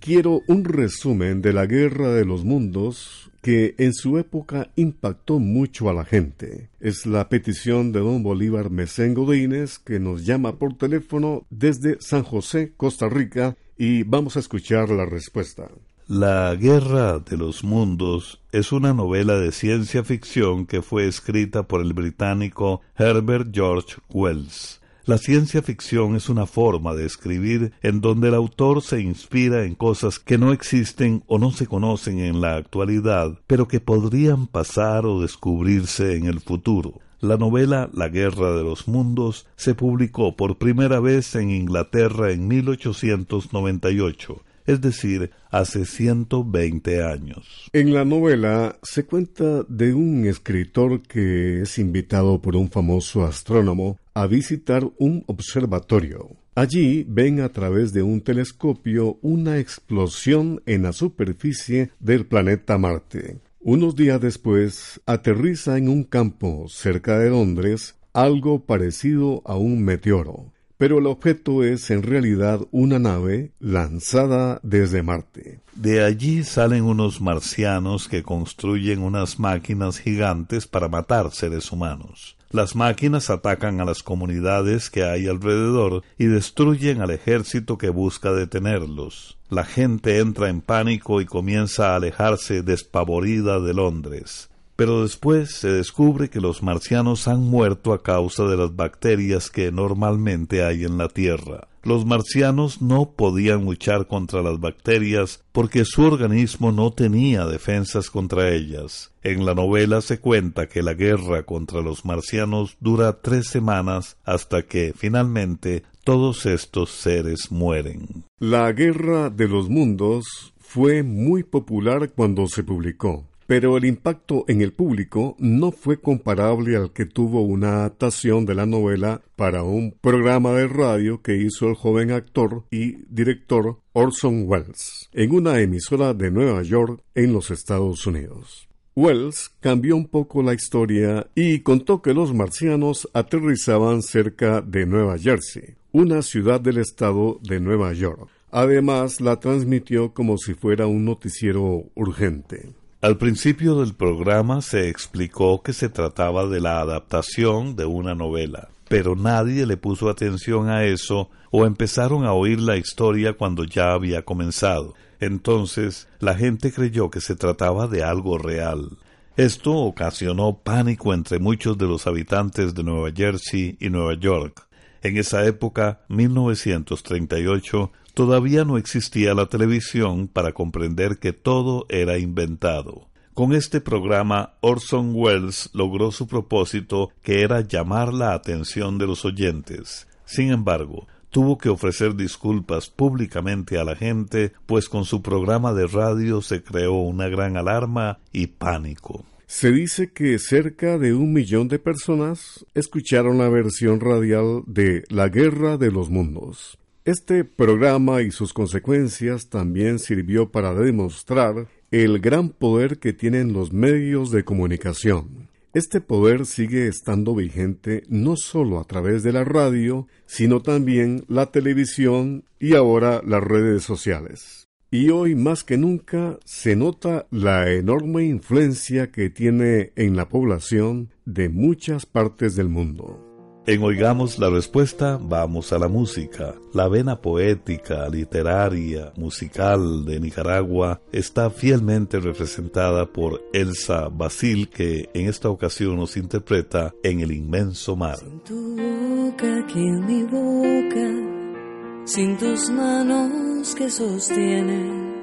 Quiero 0.00 0.40
un 0.48 0.64
resumen 0.64 1.42
de 1.42 1.52
la 1.52 1.66
Guerra 1.66 2.14
de 2.14 2.24
los 2.24 2.46
Mundos 2.46 3.30
que 3.42 3.74
en 3.76 3.92
su 3.92 4.16
época 4.16 4.70
impactó 4.76 5.38
mucho 5.38 5.90
a 5.90 5.92
la 5.92 6.06
gente. 6.06 6.70
Es 6.80 7.04
la 7.04 7.28
petición 7.28 7.92
de 7.92 8.00
don 8.00 8.22
Bolívar 8.22 8.70
Mesén 8.70 9.12
Godínez 9.12 9.78
que 9.78 10.00
nos 10.00 10.24
llama 10.24 10.58
por 10.58 10.78
teléfono 10.78 11.44
desde 11.50 11.98
San 12.00 12.22
José, 12.22 12.72
Costa 12.78 13.10
Rica, 13.10 13.58
y 13.76 14.04
vamos 14.04 14.38
a 14.38 14.40
escuchar 14.40 14.88
la 14.88 15.04
respuesta. 15.04 15.68
La 16.06 16.54
Guerra 16.54 17.18
de 17.18 17.38
los 17.38 17.64
Mundos 17.64 18.38
es 18.52 18.72
una 18.72 18.92
novela 18.92 19.38
de 19.38 19.52
ciencia 19.52 20.04
ficción 20.04 20.66
que 20.66 20.82
fue 20.82 21.06
escrita 21.06 21.62
por 21.62 21.80
el 21.80 21.94
británico 21.94 22.82
Herbert 22.98 23.48
George 23.54 23.94
Wells. 24.10 24.82
La 25.06 25.16
ciencia 25.16 25.62
ficción 25.62 26.14
es 26.14 26.28
una 26.28 26.44
forma 26.44 26.92
de 26.92 27.06
escribir 27.06 27.72
en 27.80 28.02
donde 28.02 28.28
el 28.28 28.34
autor 28.34 28.82
se 28.82 29.00
inspira 29.00 29.64
en 29.64 29.74
cosas 29.74 30.18
que 30.18 30.36
no 30.36 30.52
existen 30.52 31.24
o 31.26 31.38
no 31.38 31.52
se 31.52 31.66
conocen 31.66 32.18
en 32.18 32.42
la 32.42 32.56
actualidad, 32.56 33.38
pero 33.46 33.66
que 33.66 33.80
podrían 33.80 34.46
pasar 34.46 35.06
o 35.06 35.22
descubrirse 35.22 36.16
en 36.16 36.26
el 36.26 36.40
futuro. 36.40 37.00
La 37.20 37.38
novela 37.38 37.88
La 37.94 38.10
Guerra 38.10 38.52
de 38.52 38.62
los 38.62 38.88
Mundos 38.88 39.46
se 39.56 39.74
publicó 39.74 40.36
por 40.36 40.58
primera 40.58 41.00
vez 41.00 41.34
en 41.34 41.50
Inglaterra 41.50 42.30
en 42.30 42.46
1898 42.46 44.42
es 44.66 44.80
decir, 44.80 45.30
hace 45.50 45.84
120 45.84 47.02
años. 47.02 47.68
En 47.72 47.92
la 47.92 48.04
novela 48.04 48.78
se 48.82 49.04
cuenta 49.04 49.62
de 49.68 49.94
un 49.94 50.26
escritor 50.26 51.02
que 51.02 51.62
es 51.62 51.78
invitado 51.78 52.40
por 52.40 52.56
un 52.56 52.70
famoso 52.70 53.24
astrónomo 53.24 53.98
a 54.14 54.26
visitar 54.26 54.88
un 54.98 55.24
observatorio. 55.26 56.36
Allí 56.54 57.04
ven 57.08 57.40
a 57.40 57.48
través 57.48 57.92
de 57.92 58.02
un 58.02 58.20
telescopio 58.20 59.18
una 59.22 59.58
explosión 59.58 60.62
en 60.66 60.84
la 60.84 60.92
superficie 60.92 61.90
del 61.98 62.26
planeta 62.26 62.78
Marte. 62.78 63.40
Unos 63.60 63.96
días 63.96 64.20
después 64.20 65.00
aterriza 65.06 65.78
en 65.78 65.88
un 65.88 66.04
campo 66.04 66.66
cerca 66.68 67.18
de 67.18 67.30
Londres 67.30 67.96
algo 68.12 68.64
parecido 68.64 69.42
a 69.44 69.56
un 69.56 69.82
meteoro 69.82 70.53
pero 70.78 70.98
el 70.98 71.06
objeto 71.06 71.62
es 71.62 71.90
en 71.90 72.02
realidad 72.02 72.60
una 72.70 72.98
nave 72.98 73.52
lanzada 73.60 74.60
desde 74.62 75.02
Marte. 75.02 75.60
De 75.74 76.04
allí 76.04 76.44
salen 76.44 76.84
unos 76.84 77.20
marcianos 77.20 78.08
que 78.08 78.22
construyen 78.22 79.02
unas 79.02 79.38
máquinas 79.38 79.98
gigantes 79.98 80.66
para 80.66 80.88
matar 80.88 81.30
seres 81.32 81.72
humanos. 81.72 82.36
Las 82.50 82.76
máquinas 82.76 83.30
atacan 83.30 83.80
a 83.80 83.84
las 83.84 84.04
comunidades 84.04 84.88
que 84.88 85.02
hay 85.02 85.26
alrededor 85.26 86.04
y 86.18 86.26
destruyen 86.26 87.00
al 87.00 87.10
ejército 87.10 87.78
que 87.78 87.90
busca 87.90 88.32
detenerlos. 88.32 89.38
La 89.50 89.64
gente 89.64 90.18
entra 90.20 90.48
en 90.48 90.60
pánico 90.60 91.20
y 91.20 91.26
comienza 91.26 91.92
a 91.92 91.96
alejarse 91.96 92.62
despavorida 92.62 93.58
de 93.58 93.74
Londres 93.74 94.50
pero 94.76 95.02
después 95.02 95.54
se 95.54 95.68
descubre 95.68 96.30
que 96.30 96.40
los 96.40 96.62
marcianos 96.62 97.28
han 97.28 97.40
muerto 97.40 97.92
a 97.92 98.02
causa 98.02 98.44
de 98.44 98.56
las 98.56 98.74
bacterias 98.74 99.50
que 99.50 99.70
normalmente 99.70 100.64
hay 100.64 100.84
en 100.84 100.98
la 100.98 101.08
Tierra. 101.08 101.68
Los 101.84 102.06
marcianos 102.06 102.80
no 102.80 103.10
podían 103.10 103.66
luchar 103.66 104.06
contra 104.06 104.42
las 104.42 104.58
bacterias 104.58 105.44
porque 105.52 105.84
su 105.84 106.02
organismo 106.02 106.72
no 106.72 106.92
tenía 106.92 107.44
defensas 107.44 108.08
contra 108.08 108.54
ellas. 108.54 109.12
En 109.22 109.44
la 109.44 109.54
novela 109.54 110.00
se 110.00 110.18
cuenta 110.18 110.66
que 110.66 110.82
la 110.82 110.94
guerra 110.94 111.42
contra 111.42 111.82
los 111.82 112.06
marcianos 112.06 112.78
dura 112.80 113.20
tres 113.20 113.48
semanas 113.48 114.16
hasta 114.24 114.62
que 114.62 114.94
finalmente 114.96 115.82
todos 116.04 116.46
estos 116.46 116.90
seres 116.90 117.52
mueren. 117.52 118.24
La 118.38 118.72
Guerra 118.72 119.28
de 119.28 119.48
los 119.48 119.68
Mundos 119.68 120.54
fue 120.58 121.02
muy 121.02 121.42
popular 121.42 122.12
cuando 122.14 122.46
se 122.46 122.62
publicó 122.62 123.26
pero 123.46 123.76
el 123.76 123.84
impacto 123.84 124.44
en 124.48 124.60
el 124.62 124.72
público 124.72 125.36
no 125.38 125.70
fue 125.70 126.00
comparable 126.00 126.76
al 126.76 126.92
que 126.92 127.06
tuvo 127.06 127.42
una 127.42 127.76
adaptación 127.76 128.46
de 128.46 128.54
la 128.54 128.66
novela 128.66 129.22
para 129.36 129.62
un 129.62 129.96
programa 130.00 130.52
de 130.52 130.68
radio 130.68 131.22
que 131.22 131.36
hizo 131.36 131.68
el 131.68 131.74
joven 131.74 132.10
actor 132.10 132.64
y 132.70 133.04
director 133.08 133.78
Orson 133.92 134.44
Welles 134.46 135.08
en 135.12 135.32
una 135.32 135.60
emisora 135.60 136.14
de 136.14 136.30
Nueva 136.30 136.62
York 136.62 137.02
en 137.14 137.32
los 137.32 137.50
Estados 137.50 138.06
Unidos. 138.06 138.68
Wells 138.96 139.50
cambió 139.58 139.96
un 139.96 140.06
poco 140.06 140.42
la 140.42 140.54
historia 140.54 141.26
y 141.34 141.60
contó 141.60 142.00
que 142.00 142.14
los 142.14 142.32
marcianos 142.32 143.08
aterrizaban 143.12 144.02
cerca 144.02 144.60
de 144.60 144.86
Nueva 144.86 145.18
Jersey, 145.18 145.74
una 145.90 146.22
ciudad 146.22 146.60
del 146.60 146.78
estado 146.78 147.40
de 147.42 147.58
Nueva 147.58 147.92
York. 147.92 148.28
Además, 148.52 149.20
la 149.20 149.40
transmitió 149.40 150.14
como 150.14 150.38
si 150.38 150.54
fuera 150.54 150.86
un 150.86 151.04
noticiero 151.04 151.86
urgente. 151.96 152.72
Al 153.04 153.18
principio 153.18 153.74
del 153.80 153.92
programa 153.92 154.62
se 154.62 154.88
explicó 154.88 155.62
que 155.62 155.74
se 155.74 155.90
trataba 155.90 156.46
de 156.46 156.58
la 156.58 156.80
adaptación 156.80 157.76
de 157.76 157.84
una 157.84 158.14
novela, 158.14 158.70
pero 158.88 159.14
nadie 159.14 159.66
le 159.66 159.76
puso 159.76 160.08
atención 160.08 160.70
a 160.70 160.84
eso 160.84 161.28
o 161.50 161.66
empezaron 161.66 162.24
a 162.24 162.32
oír 162.32 162.60
la 162.60 162.78
historia 162.78 163.34
cuando 163.34 163.64
ya 163.64 163.92
había 163.92 164.22
comenzado. 164.22 164.94
Entonces 165.20 166.08
la 166.18 166.34
gente 166.34 166.72
creyó 166.72 167.10
que 167.10 167.20
se 167.20 167.36
trataba 167.36 167.88
de 167.88 168.02
algo 168.02 168.38
real. 168.38 168.96
Esto 169.36 169.74
ocasionó 169.74 170.60
pánico 170.64 171.12
entre 171.12 171.38
muchos 171.38 171.76
de 171.76 171.84
los 171.84 172.06
habitantes 172.06 172.74
de 172.74 172.84
Nueva 172.84 173.10
Jersey 173.14 173.76
y 173.80 173.90
Nueva 173.90 174.14
York. 174.14 174.66
En 175.02 175.18
esa 175.18 175.44
época, 175.44 176.00
1938, 176.08 177.92
Todavía 178.14 178.64
no 178.64 178.78
existía 178.78 179.34
la 179.34 179.46
televisión 179.46 180.28
para 180.28 180.52
comprender 180.52 181.18
que 181.18 181.32
todo 181.32 181.84
era 181.88 182.16
inventado. 182.16 183.08
Con 183.34 183.52
este 183.52 183.80
programa, 183.80 184.54
Orson 184.60 185.10
Welles 185.16 185.68
logró 185.72 186.12
su 186.12 186.28
propósito, 186.28 187.10
que 187.24 187.42
era 187.42 187.62
llamar 187.62 188.14
la 188.14 188.32
atención 188.32 188.98
de 188.98 189.08
los 189.08 189.24
oyentes. 189.24 190.06
Sin 190.24 190.52
embargo, 190.52 191.08
tuvo 191.30 191.58
que 191.58 191.68
ofrecer 191.68 192.14
disculpas 192.14 192.88
públicamente 192.88 193.78
a 193.78 193.84
la 193.84 193.96
gente, 193.96 194.52
pues 194.66 194.88
con 194.88 195.04
su 195.04 195.20
programa 195.20 195.72
de 195.72 195.88
radio 195.88 196.40
se 196.40 196.62
creó 196.62 196.92
una 196.92 197.26
gran 197.26 197.56
alarma 197.56 198.20
y 198.30 198.46
pánico. 198.46 199.24
Se 199.48 199.72
dice 199.72 200.12
que 200.12 200.38
cerca 200.38 200.98
de 200.98 201.14
un 201.14 201.32
millón 201.32 201.66
de 201.66 201.80
personas 201.80 202.64
escucharon 202.74 203.38
la 203.38 203.48
versión 203.48 203.98
radial 203.98 204.62
de 204.66 205.02
La 205.08 205.28
Guerra 205.28 205.76
de 205.76 205.90
los 205.90 206.08
Mundos. 206.08 206.78
Este 207.04 207.44
programa 207.44 208.22
y 208.22 208.30
sus 208.30 208.54
consecuencias 208.54 209.50
también 209.50 209.98
sirvió 209.98 210.50
para 210.50 210.72
demostrar 210.72 211.68
el 211.90 212.18
gran 212.18 212.48
poder 212.48 212.98
que 212.98 213.12
tienen 213.12 213.52
los 213.52 213.74
medios 213.74 214.30
de 214.30 214.42
comunicación. 214.42 215.50
Este 215.74 216.00
poder 216.00 216.46
sigue 216.46 216.86
estando 216.86 217.34
vigente 217.34 218.04
no 218.08 218.36
solo 218.36 218.80
a 218.80 218.84
través 218.84 219.22
de 219.22 219.32
la 219.32 219.44
radio, 219.44 220.08
sino 220.24 220.62
también 220.62 221.26
la 221.28 221.52
televisión 221.52 222.44
y 222.58 222.74
ahora 222.74 223.20
las 223.22 223.44
redes 223.44 223.82
sociales. 223.82 224.66
Y 224.90 225.10
hoy 225.10 225.34
más 225.34 225.62
que 225.62 225.76
nunca 225.76 226.38
se 226.46 226.74
nota 226.74 227.26
la 227.30 227.70
enorme 227.70 228.24
influencia 228.24 229.12
que 229.12 229.28
tiene 229.28 229.92
en 229.96 230.16
la 230.16 230.30
población 230.30 231.10
de 231.26 231.50
muchas 231.50 232.06
partes 232.06 232.56
del 232.56 232.70
mundo. 232.70 233.33
En 233.66 233.82
Oigamos 233.82 234.38
la 234.38 234.50
Respuesta 234.50 235.18
vamos 235.18 235.72
a 235.72 235.78
la 235.78 235.88
música. 235.88 236.54
La 236.74 236.86
vena 236.86 237.22
poética, 237.22 238.06
literaria, 238.10 239.10
musical 239.16 240.04
de 240.04 240.20
Nicaragua 240.20 241.00
está 241.12 241.48
fielmente 241.48 242.20
representada 242.20 243.06
por 243.06 243.42
Elsa 243.54 244.08
Basil, 244.10 244.68
que 244.68 245.08
en 245.14 245.30
esta 245.30 245.48
ocasión 245.48 245.96
nos 245.96 246.18
interpreta 246.18 246.92
En 247.02 247.20
el 247.20 247.32
inmenso 247.32 247.96
mar. 247.96 248.18
Sin 248.18 248.40
tu 248.40 248.76
boca 248.76 249.64
mi 249.74 250.22
boca, 250.24 252.04
sin 252.04 252.36
tus 252.36 252.68
manos 252.68 253.74
que 253.74 253.90
sostienen, 253.90 255.22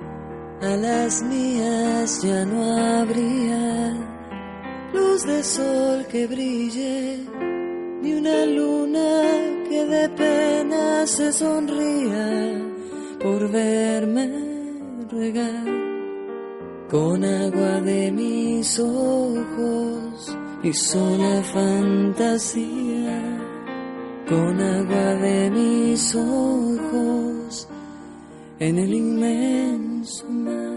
a 0.63 0.77
las 0.77 1.21
mías 1.21 2.23
ya 2.23 2.43
no 2.45 2.99
habría 2.99 3.93
luz 4.93 5.27
de 5.27 5.43
sol 5.43 6.07
que 6.09 6.25
brille 6.25 7.19
ni 8.01 8.13
una 8.13 8.45
luna 8.45 9.21
que 9.69 9.85
de 9.85 10.09
pena 10.09 11.05
se 11.05 11.31
sonría 11.31 12.61
por 13.21 13.49
verme 13.51 14.29
regar 15.11 15.65
con 16.89 17.23
agua 17.23 17.79
de 17.81 18.11
mis 18.11 18.79
ojos 18.79 20.37
y 20.63 20.73
sola 20.73 21.41
fantasía 21.43 23.21
con 24.27 24.61
agua 24.61 25.15
de 25.15 25.49
mis 25.51 26.15
ojos 26.15 27.67
en 28.59 28.77
el 28.77 28.93
inmenso 28.93 30.27
mar. 30.29 30.70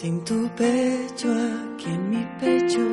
Sin 0.00 0.22
tu 0.22 0.48
pecho 0.54 1.28
aquí 1.28 1.86
en 1.86 2.10
mi 2.10 2.24
pecho, 2.40 2.84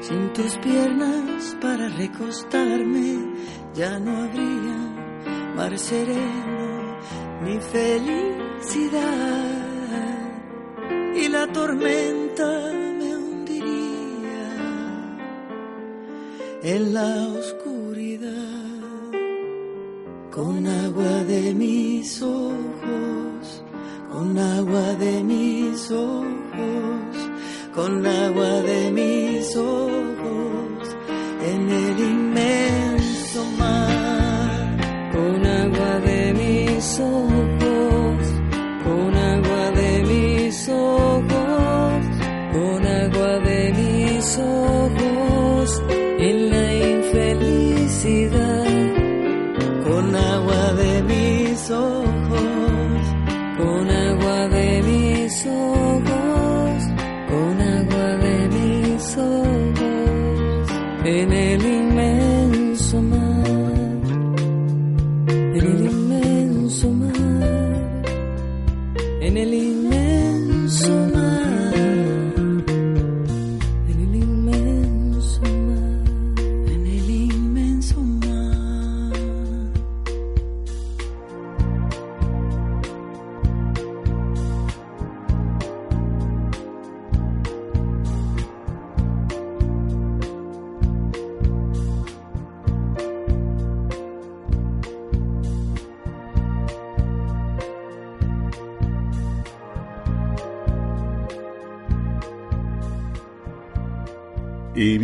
sin 0.00 0.32
tus 0.32 0.56
piernas 0.58 1.56
para 1.60 1.88
recostarme, 1.88 3.34
ya 3.74 3.98
no 3.98 4.12
habría 4.22 4.78
mar 5.56 5.76
sereno 5.76 6.96
ni 7.42 7.58
felicidad. 7.74 9.00
Y 11.16 11.28
la 11.28 11.44
tormenta 11.48 12.48
me 13.00 13.16
hundiría 13.16 14.48
en 16.62 16.94
la 16.94 17.28
oscuridad 17.40 19.10
con 20.30 20.64
agua 20.68 21.24
de 21.24 21.52
mis 21.52 22.22
ojos 22.22 22.77
con 24.18 24.36
agua 24.36 24.94
de 24.94 25.22
mis 25.22 25.92
ojos, 25.92 27.14
con 27.72 28.04
agua 28.04 28.62
de 28.62 28.90
mis 28.90 29.56
ojos, 29.56 30.17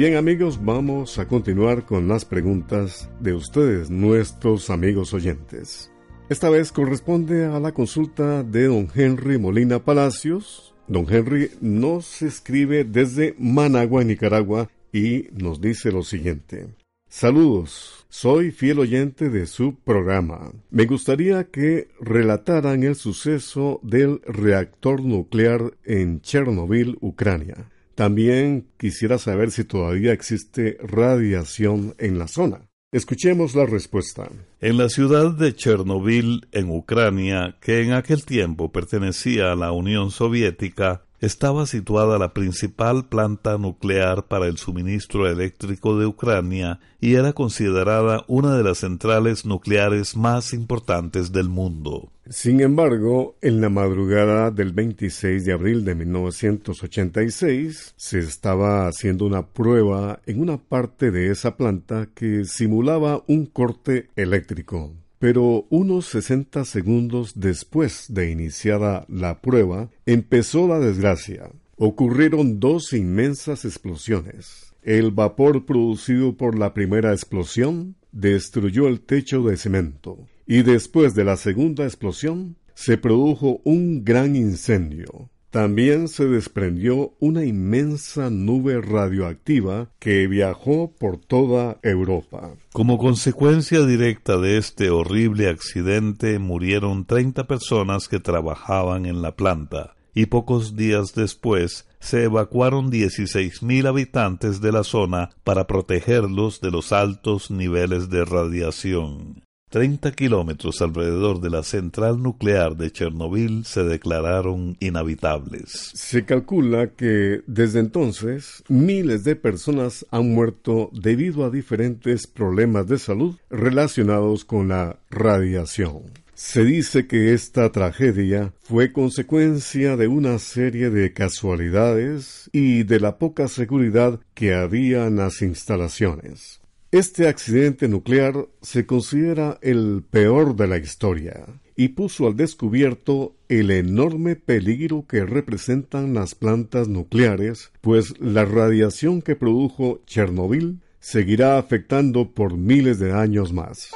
bien 0.04 0.16
amigos, 0.16 0.62
vamos 0.62 1.18
a 1.18 1.26
continuar 1.26 1.86
con 1.86 2.08
las 2.08 2.26
preguntas 2.26 3.08
de 3.20 3.32
ustedes, 3.32 3.88
nuestros 3.88 4.68
amigos 4.68 5.14
oyentes. 5.14 5.90
Esta 6.28 6.50
vez 6.50 6.72
corresponde 6.72 7.46
a 7.46 7.58
la 7.58 7.72
consulta 7.72 8.42
de 8.42 8.66
don 8.66 8.86
Henry 8.94 9.38
Molina 9.38 9.82
Palacios. 9.82 10.74
Don 10.88 11.06
Henry 11.08 11.52
nos 11.62 12.20
escribe 12.20 12.84
desde 12.84 13.34
Managua, 13.38 14.04
Nicaragua, 14.04 14.68
y 14.92 15.28
nos 15.32 15.62
dice 15.62 15.90
lo 15.90 16.02
siguiente. 16.02 16.66
Saludos, 17.08 18.04
soy 18.10 18.50
fiel 18.50 18.80
oyente 18.80 19.30
de 19.30 19.46
su 19.46 19.74
programa. 19.74 20.52
Me 20.68 20.84
gustaría 20.84 21.44
que 21.44 21.88
relataran 21.98 22.82
el 22.82 22.94
suceso 22.94 23.80
del 23.82 24.20
reactor 24.26 25.02
nuclear 25.02 25.72
en 25.82 26.20
Chernobyl, 26.20 26.98
Ucrania. 27.00 27.70
También 27.94 28.66
quisiera 28.76 29.18
saber 29.18 29.50
si 29.50 29.64
todavía 29.64 30.12
existe 30.12 30.78
radiación 30.82 31.94
en 31.98 32.18
la 32.18 32.28
zona. 32.28 32.62
Escuchemos 32.92 33.56
la 33.56 33.66
respuesta. 33.66 34.30
En 34.60 34.76
la 34.76 34.88
ciudad 34.88 35.32
de 35.32 35.54
Chernobyl, 35.54 36.46
en 36.52 36.70
Ucrania, 36.70 37.56
que 37.60 37.82
en 37.82 37.92
aquel 37.92 38.24
tiempo 38.24 38.70
pertenecía 38.70 39.50
a 39.50 39.56
la 39.56 39.72
Unión 39.72 40.12
Soviética, 40.12 41.02
estaba 41.20 41.66
situada 41.66 42.18
la 42.18 42.34
principal 42.34 43.08
planta 43.08 43.58
nuclear 43.58 44.26
para 44.26 44.46
el 44.46 44.58
suministro 44.58 45.28
eléctrico 45.28 45.98
de 45.98 46.06
Ucrania 46.06 46.80
y 47.00 47.14
era 47.14 47.32
considerada 47.32 48.24
una 48.28 48.56
de 48.56 48.62
las 48.62 48.78
centrales 48.78 49.44
nucleares 49.44 50.16
más 50.16 50.52
importantes 50.52 51.32
del 51.32 51.48
mundo. 51.48 52.12
Sin 52.30 52.62
embargo, 52.62 53.36
en 53.42 53.60
la 53.60 53.68
madrugada 53.68 54.50
del 54.50 54.72
26 54.72 55.44
de 55.44 55.52
abril 55.52 55.84
de 55.84 55.94
1986 55.94 57.92
se 57.98 58.18
estaba 58.18 58.88
haciendo 58.88 59.26
una 59.26 59.46
prueba 59.46 60.22
en 60.24 60.40
una 60.40 60.56
parte 60.56 61.10
de 61.10 61.30
esa 61.30 61.58
planta 61.58 62.08
que 62.14 62.46
simulaba 62.46 63.22
un 63.26 63.44
corte 63.44 64.08
eléctrico. 64.16 64.94
Pero 65.18 65.66
unos 65.68 66.06
60 66.06 66.64
segundos 66.64 67.32
después 67.36 68.06
de 68.08 68.30
iniciada 68.30 69.04
la 69.08 69.42
prueba, 69.42 69.90
empezó 70.06 70.66
la 70.66 70.78
desgracia. 70.78 71.50
Ocurrieron 71.76 72.58
dos 72.58 72.94
inmensas 72.94 73.66
explosiones. 73.66 74.72
El 74.82 75.10
vapor 75.10 75.66
producido 75.66 76.38
por 76.38 76.58
la 76.58 76.72
primera 76.72 77.12
explosión 77.12 77.96
destruyó 78.12 78.88
el 78.88 79.00
techo 79.00 79.42
de 79.42 79.58
cemento 79.58 80.26
y 80.46 80.62
después 80.62 81.14
de 81.14 81.24
la 81.24 81.36
segunda 81.36 81.84
explosión 81.84 82.56
se 82.74 82.98
produjo 82.98 83.60
un 83.64 84.04
gran 84.04 84.36
incendio. 84.36 85.30
También 85.50 86.08
se 86.08 86.24
desprendió 86.26 87.14
una 87.20 87.44
inmensa 87.44 88.28
nube 88.28 88.80
radioactiva 88.80 89.88
que 90.00 90.26
viajó 90.26 90.92
por 90.98 91.18
toda 91.18 91.78
Europa. 91.84 92.56
Como 92.72 92.98
consecuencia 92.98 93.86
directa 93.86 94.36
de 94.36 94.58
este 94.58 94.90
horrible 94.90 95.48
accidente 95.48 96.40
murieron 96.40 97.04
30 97.04 97.46
personas 97.46 98.08
que 98.08 98.18
trabajaban 98.18 99.06
en 99.06 99.22
la 99.22 99.36
planta 99.36 99.94
y 100.12 100.26
pocos 100.26 100.76
días 100.76 101.14
después 101.14 101.86
se 102.00 102.24
evacuaron 102.24 102.90
16.000 102.90 103.86
habitantes 103.86 104.60
de 104.60 104.72
la 104.72 104.84
zona 104.84 105.30
para 105.42 105.66
protegerlos 105.66 106.60
de 106.60 106.70
los 106.70 106.92
altos 106.92 107.50
niveles 107.50 108.10
de 108.10 108.24
radiación. 108.24 109.44
30 109.74 110.12
kilómetros 110.12 110.80
alrededor 110.82 111.40
de 111.40 111.50
la 111.50 111.64
central 111.64 112.22
nuclear 112.22 112.76
de 112.76 112.92
Chernobyl 112.92 113.64
se 113.64 113.82
declararon 113.82 114.76
inhabitables. 114.78 115.90
Se 115.94 116.24
calcula 116.24 116.90
que 116.90 117.40
desde 117.48 117.80
entonces 117.80 118.62
miles 118.68 119.24
de 119.24 119.34
personas 119.34 120.06
han 120.12 120.32
muerto 120.32 120.90
debido 120.92 121.44
a 121.44 121.50
diferentes 121.50 122.28
problemas 122.28 122.86
de 122.86 123.00
salud 123.00 123.34
relacionados 123.50 124.44
con 124.44 124.68
la 124.68 125.00
radiación. 125.10 126.02
Se 126.34 126.64
dice 126.64 127.08
que 127.08 127.34
esta 127.34 127.72
tragedia 127.72 128.52
fue 128.60 128.92
consecuencia 128.92 129.96
de 129.96 130.06
una 130.06 130.38
serie 130.38 130.90
de 130.90 131.12
casualidades 131.12 132.48
y 132.52 132.84
de 132.84 133.00
la 133.00 133.18
poca 133.18 133.48
seguridad 133.48 134.20
que 134.34 134.54
había 134.54 135.08
en 135.08 135.16
las 135.16 135.42
instalaciones. 135.42 136.60
Este 136.94 137.26
accidente 137.26 137.88
nuclear 137.88 138.46
se 138.62 138.86
considera 138.86 139.58
el 139.62 140.04
peor 140.08 140.54
de 140.54 140.68
la 140.68 140.76
historia 140.76 141.44
y 141.74 141.88
puso 141.88 142.28
al 142.28 142.36
descubierto 142.36 143.34
el 143.48 143.72
enorme 143.72 144.36
peligro 144.36 145.04
que 145.08 145.24
representan 145.24 146.14
las 146.14 146.36
plantas 146.36 146.86
nucleares, 146.86 147.72
pues 147.80 148.14
la 148.20 148.44
radiación 148.44 149.22
que 149.22 149.34
produjo 149.34 150.02
Chernobyl 150.06 150.82
seguirá 151.00 151.58
afectando 151.58 152.30
por 152.30 152.56
miles 152.56 153.00
de 153.00 153.12
años 153.12 153.52
más. 153.52 153.90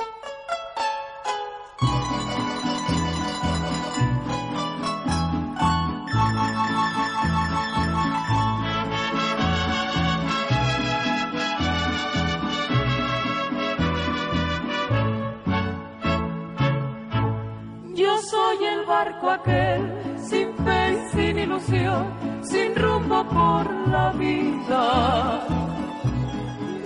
el 18.74 18.84
barco 18.86 19.30
aquel, 19.30 19.80
sin 20.18 20.54
fe 20.64 20.92
y 20.92 21.10
sin 21.12 21.38
ilusión, 21.38 22.04
sin 22.42 22.74
rumbo 22.76 23.24
por 23.24 23.64
la 23.88 24.12
vida. 24.12 24.84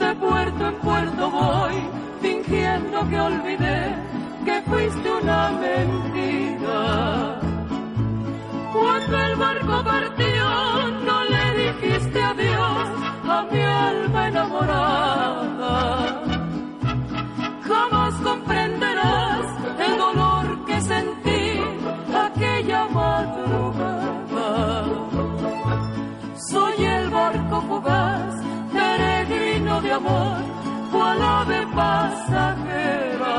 De 0.00 0.14
puerto 0.16 0.68
en 0.68 0.74
puerto 0.76 1.30
voy, 1.30 1.74
fingiendo 2.20 3.08
que 3.08 3.20
olvidé 3.20 3.94
que 4.44 4.62
fuiste 4.62 5.12
una 5.22 5.50
mentira. 5.50 7.40
Cuando 8.72 9.18
el 9.18 9.36
barco 9.36 9.84
partió, 9.84 10.88
no 11.06 11.24
le 11.24 11.44
dijiste 11.62 12.22
adiós 12.22 12.88
a 13.28 13.46
mi 13.50 13.60
alma 13.60 14.28
enamorada 14.28 15.51
amor, 30.02 30.42
cual 30.90 31.22
ave 31.22 31.66
pasajera. 31.74 33.36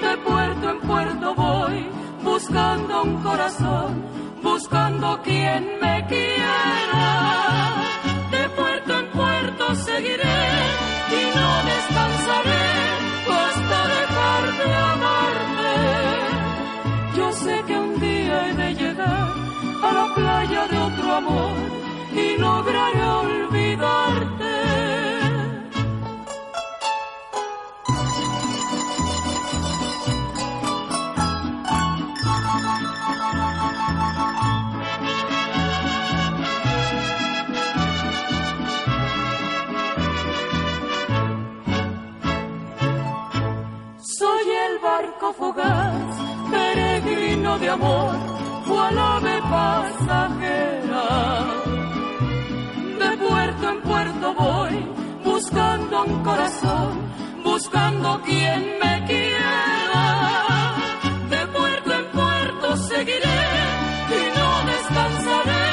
De 0.00 0.16
puerto 0.28 0.70
en 0.70 0.80
puerto 0.80 1.34
voy, 1.34 1.86
buscando 2.22 3.02
un 3.02 3.22
corazón, 3.22 4.04
buscando 4.42 5.20
quien 5.22 5.78
me 5.80 6.06
quiera. 6.06 7.06
De 8.30 8.48
puerto 8.50 8.98
en 8.98 9.10
puerto 9.10 9.74
seguiré 9.74 10.40
y 11.18 11.22
no 11.38 11.48
descansaré 11.72 12.66
hasta 13.40 13.78
dejarme 13.96 14.68
amarte. 14.92 15.74
Yo 17.16 17.32
sé 17.32 17.62
que 17.66 17.74
un 17.78 18.00
día 18.00 18.48
he 18.48 18.54
de 18.54 18.74
llegar 18.74 19.28
a 19.82 19.92
la 19.98 20.14
playa 20.14 20.66
de 20.68 20.78
otro 20.78 21.14
amor 21.14 21.56
y 22.14 22.36
lograré 22.38 23.04
olvidarte. 23.06 24.51
De 47.58 47.68
amor, 47.68 48.14
cual 48.66 48.98
ave 48.98 49.40
pasajera. 49.42 51.04
De 52.98 53.16
puerto 53.18 53.68
en 53.68 53.80
puerto 53.82 54.34
voy, 54.34 54.86
buscando 55.24 56.04
un 56.04 56.22
corazón, 56.22 56.90
buscando 57.44 58.20
quien 58.22 58.78
me 58.82 59.04
quiera. 59.06 60.74
De 61.28 61.46
puerto 61.48 61.92
en 61.92 62.06
puerto 62.18 62.76
seguiré 62.76 63.42
y 64.18 64.22
no 64.38 64.50
descansaré 64.72 65.68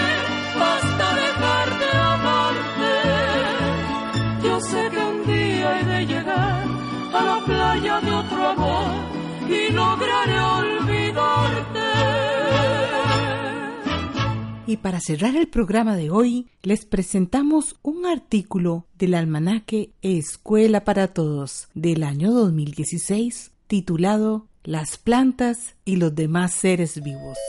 hasta 0.72 1.06
dejar 1.24 1.68
de 1.82 1.92
amarte. 2.14 2.94
Yo 4.44 4.60
sé 4.60 4.90
que 4.90 5.00
un 5.00 5.26
día 5.28 5.80
he 5.80 5.84
de 5.86 6.06
llegar 6.06 6.64
a 7.14 7.22
la 7.24 7.40
playa 7.46 8.00
de 8.02 8.12
otro 8.12 8.48
amor 8.50 9.20
y 9.50 9.72
lograré 9.72 10.40
Y 14.70 14.78
para 14.78 15.00
cerrar 15.00 15.36
el 15.36 15.48
programa 15.48 15.98
de 15.98 16.12
hoy, 16.12 16.46
les 16.62 16.86
presentamos 16.86 17.76
un 17.82 18.06
artículo 18.06 18.86
del 19.00 19.16
almanaque 19.16 19.94
Escuela 20.04 20.84
para 20.84 21.08
Todos 21.08 21.70
del 21.74 22.04
año 22.04 22.32
2016 22.32 23.50
titulado 23.66 24.46
Las 24.64 25.00
plantas 25.00 25.74
y 25.86 25.96
los 25.96 26.14
demás 26.14 26.54
seres 26.54 27.02
vivos. 27.04 27.40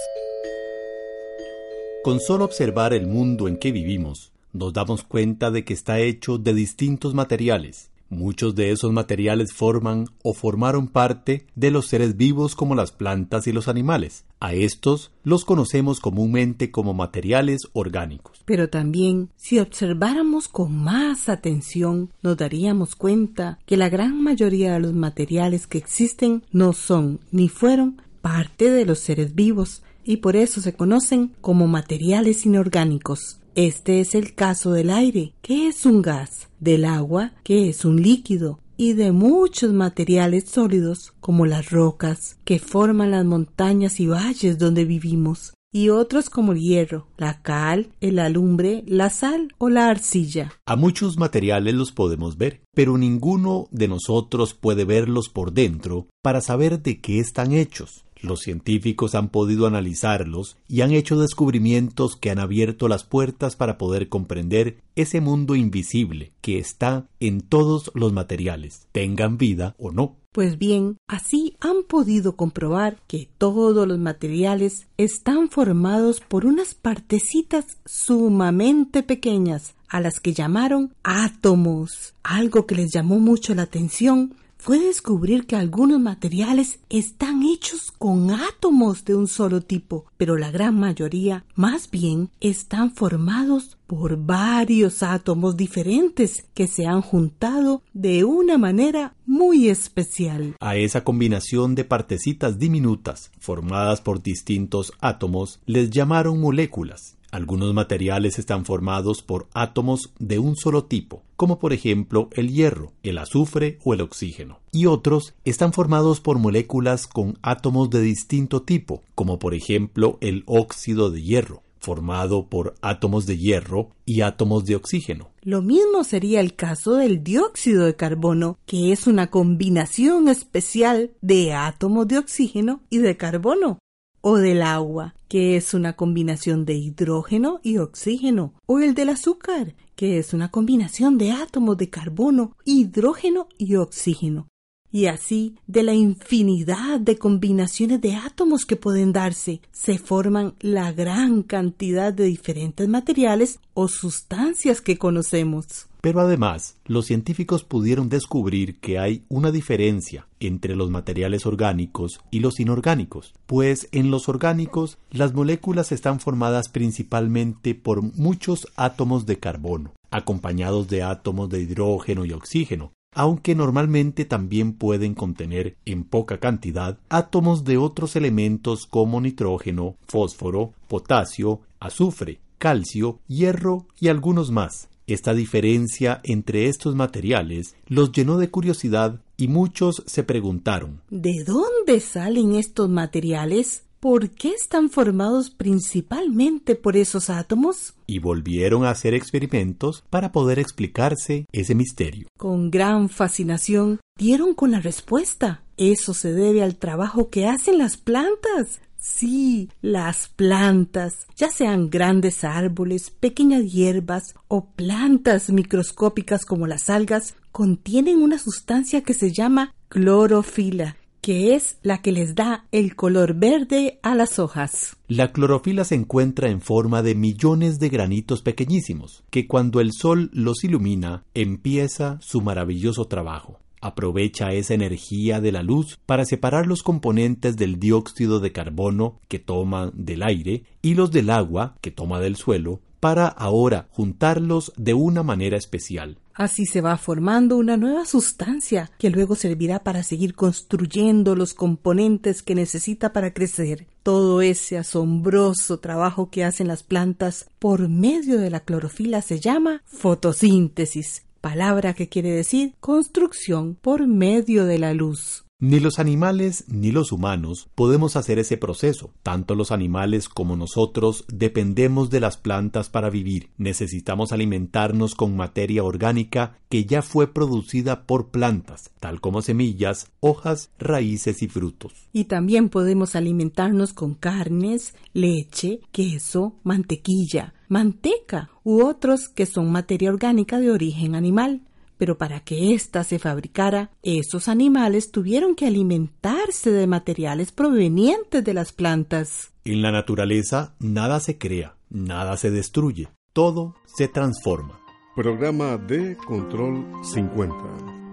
Con 2.03 2.21
solo 2.21 2.47
observar 2.47 2.95
el 2.95 3.07
mundo 3.07 3.49
en 3.49 3.59
que 3.59 3.71
vivimos, 3.71 4.33
nos 4.55 4.73
damos 4.73 5.03
cuenta 5.03 5.51
de 5.51 5.63
que 5.63 5.75
está 5.75 6.01
hecho 6.01 6.39
de 6.39 6.55
distintos 6.55 7.13
materiales. 7.13 7.90
Muchos 8.11 8.57
de 8.57 8.73
esos 8.73 8.93
materiales 8.93 9.53
forman 9.53 10.09
o 10.25 10.35
formaron 10.35 10.89
parte 10.89 11.47
de 11.55 11.71
los 11.71 11.87
seres 11.87 12.17
vivos 12.17 12.57
como 12.57 12.75
las 12.75 12.91
plantas 12.91 13.47
y 13.47 13.53
los 13.53 13.69
animales. 13.69 14.25
A 14.41 14.53
estos 14.53 15.13
los 15.23 15.45
conocemos 15.45 16.01
comúnmente 16.01 16.73
como 16.73 16.93
materiales 16.93 17.63
orgánicos. 17.73 18.43
Pero 18.47 18.69
también, 18.69 19.31
si 19.37 19.61
observáramos 19.61 20.49
con 20.49 20.77
más 20.77 21.29
atención, 21.29 22.11
nos 22.21 22.37
daríamos 22.37 22.97
cuenta 22.97 23.61
que 23.65 23.77
la 23.77 23.89
gran 23.89 24.21
mayoría 24.21 24.73
de 24.73 24.81
los 24.81 24.93
materiales 24.93 25.69
que 25.69 25.79
existen 25.79 26.43
no 26.51 26.73
son 26.73 27.21
ni 27.31 27.49
fueron 27.49 28.03
parte 28.23 28.71
de 28.71 28.87
los 28.87 28.99
seres 28.99 29.37
vivos 29.37 29.83
y 30.05 30.17
por 30.17 30.35
eso 30.35 30.61
se 30.61 30.75
conocen 30.75 31.33
como 31.41 31.69
materiales 31.69 32.45
inorgánicos. 32.45 33.40
Este 33.57 34.01
es 34.01 34.15
el 34.15 34.35
caso 34.35 34.73
del 34.73 34.91
aire, 34.91 35.35
que 35.43 35.67
es 35.67 35.85
un 35.85 36.03
gas, 36.03 36.49
del 36.61 36.85
agua, 36.85 37.33
que 37.43 37.69
es 37.69 37.85
un 37.85 38.01
líquido, 38.01 38.61
y 38.77 38.93
de 38.93 39.11
muchos 39.11 39.73
materiales 39.73 40.49
sólidos, 40.49 41.13
como 41.21 41.47
las 41.47 41.71
rocas, 41.71 42.39
que 42.45 42.61
forman 42.61 43.11
las 43.11 43.25
montañas 43.25 43.99
y 43.99 44.07
valles 44.07 44.57
donde 44.57 44.85
vivimos, 44.85 45.53
y 45.73 45.89
otros 45.89 46.31
como 46.31 46.53
el 46.53 46.61
hierro, 46.61 47.09
la 47.17 47.43
cal, 47.43 47.91
el 48.01 48.21
alumbre, 48.21 48.85
la 48.87 49.11
sal 49.11 49.53
o 49.59 49.69
la 49.69 49.89
arcilla. 49.89 50.53
A 50.67 50.77
muchos 50.77 51.19
materiales 51.19 51.75
los 51.75 51.93
podemos 51.93 52.39
ver, 52.39 52.63
pero 52.75 52.99
ninguno 52.99 53.67
de 53.71 53.89
nosotros 53.89 54.55
puede 54.55 54.85
verlos 54.85 55.29
por 55.29 55.53
dentro 55.53 56.07
para 56.23 56.41
saber 56.41 56.83
de 56.83 57.01
qué 57.01 57.19
están 57.19 57.53
hechos. 57.53 58.05
Los 58.23 58.41
científicos 58.41 59.15
han 59.15 59.29
podido 59.29 59.67
analizarlos 59.67 60.57
y 60.69 60.83
han 60.83 60.93
hecho 60.93 61.19
descubrimientos 61.19 62.17
que 62.17 62.31
han 62.31 62.39
abierto 62.39 62.89
las 62.89 63.05
puertas 63.05 63.57
para 63.57 63.79
poder 63.79 64.09
comprender 64.09 64.79
ese 64.95 65.21
mundo 65.21 65.55
invisible 65.55 66.33
que 66.41 66.59
está 66.59 67.09
en 67.19 67.41
todos 67.41 67.91
los 67.95 68.13
materiales, 68.13 68.87
tengan 68.93 69.39
vida 69.39 69.75
o 69.79 69.91
no. 69.93 70.17
Pues 70.33 70.59
bien, 70.59 70.97
así 71.09 71.57
han 71.61 71.83
podido 71.83 72.37
comprobar 72.37 72.99
que 73.09 73.29
todos 73.37 73.89
los 73.89 73.99
materiales 73.99 74.87
están 74.97 75.51
formados 75.51 76.21
por 76.21 76.47
unas 76.47 76.75
partecitas 76.75 77.79
sumamente 77.85 79.03
pequeñas, 79.03 79.75
a 79.89 80.01
las 80.01 80.21
que 80.21 80.33
llamaron 80.33 80.95
átomos. 81.03 82.15
Algo 82.23 82.67
que 82.67 82.77
les 82.77 82.93
llamó 82.93 83.19
mucho 83.19 83.57
la 83.57 83.63
atención 83.63 84.37
fue 84.61 84.79
descubrir 84.79 85.47
que 85.47 85.57
algunos 85.57 85.99
materiales 86.01 86.81
están 86.91 87.43
hechos 87.43 87.91
con 87.91 88.31
átomos 88.31 89.07
de 89.07 89.15
un 89.15 89.27
solo 89.27 89.63
tipo, 89.63 90.05
pero 90.19 90.37
la 90.37 90.51
gran 90.51 90.79
mayoría 90.79 91.47
más 91.55 91.91
bien 91.91 92.29
están 92.41 92.93
formados 92.93 93.79
por 93.87 94.19
varios 94.19 95.03
átomos 95.03 95.57
diferentes 95.57 96.45
que 96.53 96.67
se 96.67 96.87
han 96.87 97.01
juntado 97.01 97.83
de 97.95 98.25
una 98.25 98.59
manera 98.59 99.15
muy 99.25 99.69
especial. 99.69 100.55
A 100.61 100.77
esa 100.77 101.05
combinación 101.05 101.75
de 101.75 101.85
partecitas 101.85 102.59
diminutas 102.59 103.31
formadas 103.39 104.03
por 104.03 104.23
distintos 104.23 104.93
átomos 105.01 105.59
les 105.65 105.89
llamaron 105.89 106.39
moléculas. 106.39 107.17
Algunos 107.31 107.73
materiales 107.73 108.41
están 108.41 108.65
formados 108.65 109.23
por 109.23 109.47
átomos 109.55 110.13
de 110.19 110.41
un 110.41 110.57
solo 110.57 110.85
tipo, 110.85 111.23
como 111.37 111.61
por 111.61 111.73
ejemplo 111.73 112.29
el 112.33 112.53
hierro, 112.53 112.93
el 113.05 113.19
azufre 113.19 113.79
o 113.85 113.95
el 113.95 114.01
oxígeno. 114.01 114.59
Y 114.73 114.87
otros 114.87 115.35
están 115.45 115.73
formados 115.73 116.21
por 116.21 116.39
moléculas 116.39 117.07
con 117.07 117.39
átomos 117.43 117.89
de 117.91 118.01
distinto 118.01 118.63
tipo, 118.63 119.03
como 119.15 119.39
por 119.39 119.55
ejemplo 119.55 120.19
el 120.21 120.43
óxido 120.47 121.11
de 121.11 121.23
hierro, 121.23 121.63
formado 121.79 122.47
por 122.47 122.75
átomos 122.83 123.27
de 123.27 123.39
hierro 123.39 123.91
y 124.05 124.23
átomos 124.23 124.65
de 124.65 124.75
oxígeno. 124.75 125.31
Lo 125.43 125.63
mismo 125.63 126.03
sería 126.03 126.41
el 126.41 126.57
caso 126.57 126.97
del 126.97 127.23
dióxido 127.23 127.85
de 127.85 127.95
carbono, 127.95 128.59
que 128.67 128.91
es 128.91 129.07
una 129.07 129.29
combinación 129.31 130.29
especial 130.29 131.13
de 131.21 131.55
átomos 131.55 132.09
de 132.09 132.19
oxígeno 132.19 132.83
y 132.91 132.99
de 132.99 133.17
carbono 133.17 133.79
o 134.21 134.37
del 134.37 134.63
agua, 134.63 135.15
que 135.29 135.57
es 135.57 135.75
una 135.75 135.95
combinación 135.95 136.65
de 136.65 136.75
hidrógeno 136.75 137.61
y 137.63 137.79
oxígeno, 137.79 138.55
o 138.67 138.81
el 138.81 138.95
del 138.95 139.11
azúcar, 139.11 139.75
que 139.97 140.19
es 140.19 140.35
una 140.35 140.51
combinación 140.51 141.19
de 141.19 141.33
átomos 141.33 141.77
de 141.77 141.91
carbono, 141.91 142.57
hidrógeno 142.65 143.49
y 143.59 143.77
oxígeno. 143.77 144.50
Y 144.93 145.07
así, 145.07 145.55
de 145.69 145.85
la 145.85 145.95
infinidad 145.95 146.99
de 146.99 147.17
combinaciones 147.17 148.01
de 148.01 148.17
átomos 148.17 148.65
que 148.67 148.77
pueden 148.77 149.13
darse, 149.13 149.61
se 149.71 149.99
forman 149.99 150.55
la 150.61 150.93
gran 150.93 151.43
cantidad 151.43 152.13
de 152.13 152.25
diferentes 152.25 152.89
materiales 152.89 153.61
o 153.75 153.87
sustancias 153.87 154.81
que 154.81 154.99
conocemos. 154.99 155.87
Pero 156.01 156.21
además, 156.21 156.77
los 156.87 157.07
científicos 157.07 157.63
pudieron 157.63 158.09
descubrir 158.09 158.81
que 158.81 158.99
hay 158.99 159.23
una 159.29 159.53
diferencia 159.53 160.27
entre 160.41 160.75
los 160.75 160.91
materiales 160.91 161.45
orgánicos 161.45 162.21
y 162.31 162.41
los 162.41 162.59
inorgánicos, 162.59 163.35
pues 163.47 163.89
en 163.93 164.11
los 164.11 164.29
orgánicos 164.29 164.99
las 165.11 165.35
moléculas 165.35 165.93
están 165.93 166.19
formadas 166.19 166.71
principalmente 166.71 167.75
por 167.75 168.03
muchos 168.03 168.67
átomos 168.77 169.27
de 169.27 169.39
carbono, 169.39 169.93
acompañados 170.11 170.89
de 170.89 171.03
átomos 171.03 171.51
de 171.51 171.61
hidrógeno 171.61 172.25
y 172.25 172.33
oxígeno, 172.33 172.93
aunque 173.13 173.55
normalmente 173.55 174.25
también 174.25 174.73
pueden 174.73 175.15
contener 175.15 175.77
en 175.85 176.05
poca 176.05 176.39
cantidad 176.39 176.99
átomos 177.09 177.65
de 177.65 177.77
otros 177.77 178.17
elementos 178.17 178.87
como 178.87 179.21
nitrógeno, 179.21 179.97
fósforo, 180.07 180.73
potasio, 180.89 181.61
azufre, 181.81 182.41
calcio, 182.59 183.19
hierro 183.27 183.87
y 183.99 184.09
algunos 184.09 184.51
más. 184.51 184.89
Esta 185.07 185.35
diferencia 185.35 186.21
entre 186.23 186.69
estos 186.69 186.95
materiales 186.95 187.75
los 187.87 188.13
llenó 188.13 188.39
de 188.39 188.51
curiosidad 188.51 189.21
y 189.37 189.49
muchos 189.49 190.05
se 190.07 190.23
preguntaron 190.23 191.01
¿De 191.11 191.43
dónde 191.45 191.99
salen 191.99 192.55
estos 192.55 192.89
materiales? 192.89 193.83
¿Por 194.01 194.31
qué 194.31 194.53
están 194.53 194.89
formados 194.89 195.51
principalmente 195.51 196.75
por 196.75 196.97
esos 196.97 197.29
átomos? 197.29 197.95
y 198.11 198.19
volvieron 198.19 198.85
a 198.85 198.91
hacer 198.91 199.15
experimentos 199.15 200.03
para 200.11 200.33
poder 200.33 200.59
explicarse 200.59 201.47
ese 201.53 201.77
misterio. 201.77 202.27
Con 202.37 202.69
gran 202.69 203.09
fascinación 203.09 204.01
dieron 204.19 204.55
con 204.55 204.73
la 204.73 204.81
respuesta. 204.81 205.63
Eso 205.77 206.13
se 206.13 206.33
debe 206.33 206.65
al 206.65 206.75
trabajo 206.75 207.31
que 207.31 207.47
hacen 207.47 207.79
las 207.79 207.97
plantas. 207.97 208.81
Sí, 208.97 209.71
las 209.81 210.29
plantas, 210.29 211.27
ya 211.37 211.51
sean 211.51 211.89
grandes 211.89 212.43
árboles, 212.43 213.11
pequeñas 213.11 213.71
hierbas 213.71 214.35
o 214.49 214.71
plantas 214.71 215.51
microscópicas 215.51 216.45
como 216.45 216.67
las 216.67 216.91
algas, 216.91 217.37
contienen 217.53 218.21
una 218.21 218.39
sustancia 218.39 219.03
que 219.03 219.15
se 219.15 219.31
llama 219.31 219.73
clorofila, 219.89 220.97
que 221.31 221.55
es 221.55 221.79
la 221.85 222.03
que 222.03 222.11
les 222.11 222.35
da 222.35 222.67
el 222.73 222.97
color 222.97 223.35
verde 223.35 224.01
a 224.03 224.17
las 224.17 224.41
hojas. 224.41 224.97
La 225.07 225.31
clorofila 225.31 225.85
se 225.85 225.95
encuentra 225.95 226.51
en 226.51 226.61
forma 226.61 227.05
de 227.05 227.15
millones 227.15 227.79
de 227.79 227.89
granitos 227.89 228.43
pequeñísimos, 228.43 229.23
que 229.31 229.47
cuando 229.47 229.81
el 229.81 229.93
sol 229.93 230.31
los 230.33 230.65
ilumina, 230.65 231.23
empieza 231.35 232.19
su 232.21 232.41
maravilloso 232.41 233.05
trabajo 233.05 233.61
aprovecha 233.83 234.53
esa 234.53 234.75
energía 234.75 235.41
de 235.41 235.53
la 235.53 235.63
luz 235.63 235.99
para 236.05 236.27
separar 236.27 236.67
los 236.67 236.83
componentes 236.83 237.57
del 237.57 237.79
dióxido 237.79 238.39
de 238.39 238.53
carbono 238.53 239.21
que 239.27 239.39
toma 239.39 239.91
del 239.95 240.23
aire 240.23 240.65
y 240.83 240.95
los 240.95 241.11
del 241.11 241.31
agua 241.31 241.77
que 241.81 241.91
toma 241.91 242.21
del 242.21 242.37
suelo 242.37 242.83
para 243.01 243.27
ahora 243.27 243.89
juntarlos 243.91 244.73
de 244.77 244.95
una 244.95 245.23
manera 245.23 245.57
especial. 245.57 246.19
Así 246.35 246.65
se 246.65 246.81
va 246.81 246.97
formando 246.97 247.57
una 247.57 247.77
nueva 247.77 248.07
sustancia 248.07 248.91
que 248.99 249.11
luego 249.11 249.35
servirá 249.35 249.83
para 249.83 250.03
seguir 250.03 250.35
construyendo 250.35 251.35
los 251.35 251.53
componentes 251.53 252.43
que 252.43 252.55
necesita 252.55 253.13
para 253.13 253.35
crecer. 253.35 253.87
Todo 254.03 254.41
ese 254.41 254.79
asombroso 254.79 255.81
trabajo 255.81 256.31
que 256.31 256.45
hacen 256.45 256.69
las 256.69 256.83
plantas 256.83 257.51
por 257.59 257.89
medio 257.89 258.39
de 258.39 258.51
la 258.51 258.61
clorofila 258.61 259.21
se 259.21 259.41
llama 259.41 259.83
fotosíntesis 259.85 261.25
palabra 261.41 261.95
que 261.95 262.09
quiere 262.09 262.31
decir 262.31 262.75
construcción 262.81 263.75
por 263.75 264.07
medio 264.07 264.67
de 264.67 264.79
la 264.79 264.95
luz. 264.95 265.45
Ni 265.63 265.79
los 265.79 265.99
animales 265.99 266.65
ni 266.69 266.91
los 266.91 267.13
humanos 267.13 267.69
podemos 267.75 268.17
hacer 268.17 268.39
ese 268.39 268.57
proceso. 268.57 269.11
Tanto 269.23 269.55
los 269.55 269.73
animales 269.73 270.31
como 270.31 270.57
nosotros 270.57 271.27
dependemos 271.29 272.09
de 272.09 272.19
las 272.19 272.39
plantas 272.39 272.89
para 272.89 273.11
vivir. 273.11 273.51
Necesitamos 273.59 274.33
alimentarnos 274.33 275.15
con 275.15 275.37
materia 275.37 275.85
orgánica 275.85 276.57
que 276.71 276.87
ya 276.87 277.03
fue 277.03 277.35
producida 277.35 278.07
por 278.07 278.31
plantas, 278.31 278.91
tal 279.01 279.21
como 279.21 279.43
semillas, 279.43 280.11
hojas, 280.21 280.71
raíces 280.79 281.43
y 281.43 281.49
frutos. 281.49 281.93
Y 282.11 282.25
también 282.25 282.71
podemos 282.71 283.15
alimentarnos 283.15 283.93
con 283.93 284.15
carnes, 284.15 284.95
leche, 285.13 285.81
queso, 285.93 286.55
mantequilla, 286.63 287.53
manteca 287.69 288.49
u 288.65 288.83
otros 288.83 289.29
que 289.29 289.45
son 289.45 289.71
materia 289.71 290.09
orgánica 290.09 290.59
de 290.59 290.71
origen 290.71 291.15
animal 291.15 291.61
pero 292.01 292.17
para 292.17 292.41
que 292.41 292.73
ésta 292.73 293.05
se 293.05 293.19
fabricara, 293.19 293.91
esos 294.03 294.49
animales 294.49 295.11
tuvieron 295.11 295.55
que 295.55 295.67
alimentarse 295.67 296.71
de 296.71 296.87
materiales 296.87 297.53
provenientes 297.53 298.43
de 298.43 298.55
las 298.55 298.73
plantas. 298.73 299.53
En 299.67 299.83
la 299.83 299.93
naturaleza 299.93 300.75
nada 300.79 301.21
se 301.21 301.37
crea, 301.37 301.77
nada 301.91 302.39
se 302.39 302.51
destruye, 302.51 303.11
todo 303.35 303.75
se 303.85 304.09
transforma. 304.09 304.81
Programa 305.15 305.77
de 305.77 306.17
Control 306.17 306.87
50. 307.03 307.55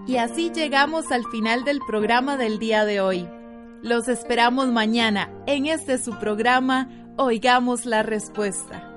Y 0.06 0.18
así 0.18 0.52
llegamos 0.54 1.10
al 1.14 1.24
final 1.32 1.64
del 1.64 1.80
programa 1.88 2.36
del 2.36 2.60
día 2.60 2.84
de 2.84 3.00
hoy. 3.00 3.26
Los 3.82 4.10
esperamos 4.10 4.68
mañana 4.68 5.32
en 5.48 5.66
este 5.66 5.98
su 5.98 6.20
programa 6.20 6.90
Oigamos 7.16 7.86
la 7.86 8.04
Respuesta. 8.04 8.97